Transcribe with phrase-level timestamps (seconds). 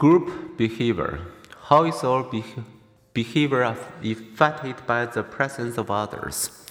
[0.00, 1.20] Group behavior.
[1.64, 2.64] How is our beh-
[3.12, 3.60] behavior
[4.02, 6.64] affected by the presence of others?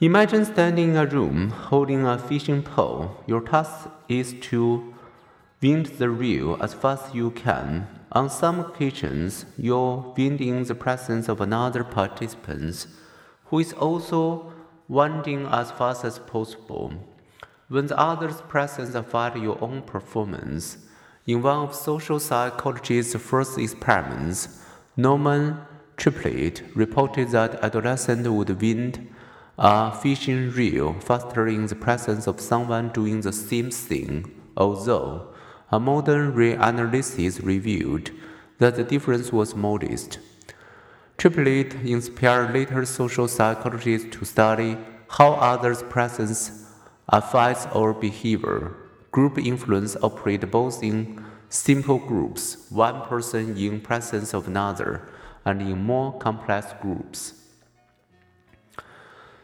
[0.00, 3.22] Imagine standing in a room holding a fishing pole.
[3.28, 4.92] Your task is to
[5.62, 7.86] wind the reel as fast as you can.
[8.10, 12.88] On some occasions, you're winding in the presence of another participant
[13.44, 14.52] who is also
[14.88, 16.94] winding as fast as possible.
[17.68, 20.78] When the other's presence affects your own performance,
[21.26, 24.60] in one of social psychology's first experiments,
[24.96, 25.58] Norman
[25.96, 29.08] Triplett reported that adolescents would wind
[29.56, 35.28] a fishing reel faster in the presence of someone doing the same thing, although
[35.70, 38.10] a modern reanalysis revealed
[38.58, 40.18] that the difference was modest.
[41.16, 44.76] Triplett inspired later social psychologists to study
[45.08, 46.68] how others' presence
[47.08, 48.76] affects our behavior.
[49.14, 55.08] Group influence operates both in simple groups, one person in presence of another,
[55.44, 57.34] and in more complex groups.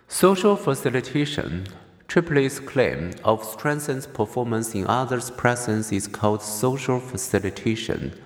[0.09, 1.69] Social facilitation.
[2.09, 8.21] Triplett's claim of strengthened performance in others' presence is called social facilitation.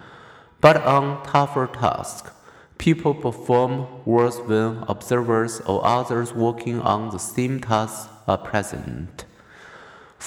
[0.62, 2.30] But on tougher tasks,
[2.78, 9.26] people perform worse when observers or others working on the same task are present.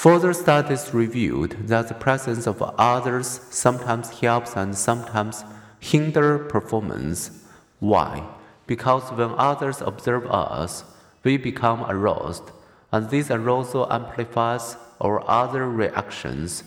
[0.01, 5.43] Further studies revealed that the presence of others sometimes helps and sometimes
[5.79, 7.31] hinders performance.
[7.79, 8.23] Why?
[8.67, 10.83] Because when others observe us,
[11.23, 12.51] we become aroused,
[12.91, 16.63] and this arousal amplifies our other reactions.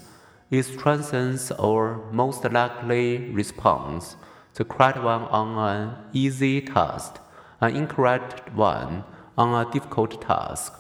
[0.51, 4.17] It strengthens our most likely response,
[4.55, 7.21] the correct one on an easy task,
[7.61, 9.05] an incorrect one
[9.39, 10.75] on a difficult task.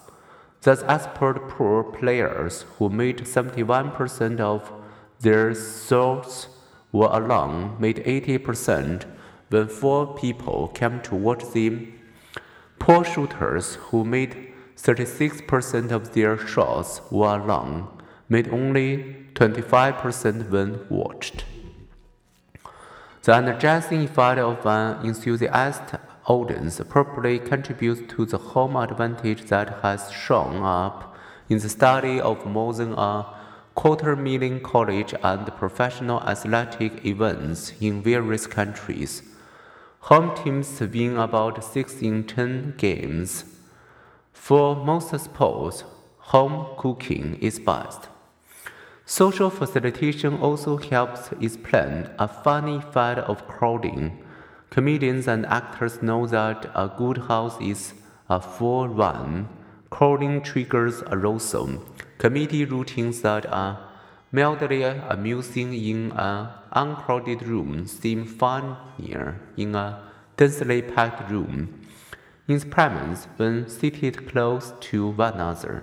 [0.62, 4.70] Thus, expert poor players who made 71% of
[5.20, 6.48] their shots
[6.92, 9.04] were alone made 80%
[9.48, 11.98] when four people came to watch them.
[12.78, 17.88] Poor shooters who made 36% of their shots were alone
[18.28, 21.44] made only 25% when watched.
[23.22, 30.12] The energizing effect of an enthusiastic audience probably contributes to the home advantage that has
[30.12, 31.16] shown up
[31.48, 33.26] in the study of more than a
[33.74, 39.22] quarter million college and professional athletic events in various countries.
[40.10, 43.44] Home teams win about 6 in 10 games.
[44.32, 45.82] For most sports,
[46.32, 48.08] home cooking is best.
[49.04, 54.24] Social facilitation also helps explain a funny effect of crowding.
[54.70, 57.92] Comedians and actors know that a good house is
[58.28, 59.48] a full run.
[59.90, 61.82] Crowding triggers arousal.
[62.18, 63.80] Comedy routines that are
[64.30, 71.80] mildly amusing in an uncrowded room seem funnier in a densely packed room.
[72.46, 75.82] In experiments, when seated close to one another,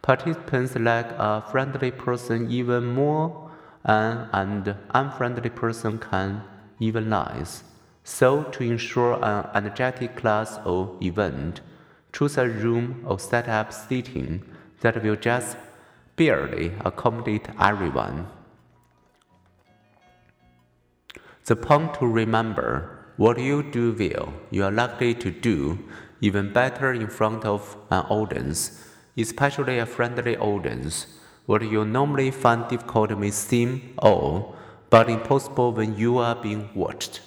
[0.00, 3.50] participants like a friendly person even more
[3.84, 6.42] uh, and an unfriendly person can
[6.80, 7.64] even less.
[8.06, 11.62] So, to ensure an energetic class or event,
[12.12, 14.44] choose a room or set up seating
[14.82, 15.56] that will just
[16.14, 18.28] barely accommodate everyone.
[21.46, 25.78] The point to remember what you do well, you are likely to do
[26.20, 28.82] even better in front of an audience,
[29.16, 31.06] especially a friendly audience.
[31.46, 34.54] What you normally find difficult may seem odd,
[34.90, 37.20] but impossible when you are being watched.